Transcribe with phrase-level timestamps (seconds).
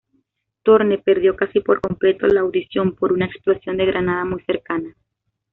[0.63, 4.95] Thorne perdió casi por completo la audición por una explosión de granada muy cercana.